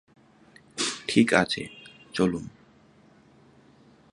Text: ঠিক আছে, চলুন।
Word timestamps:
ঠিক 1.07 1.33
আছে, 1.33 1.61
চলুন। 2.13 2.45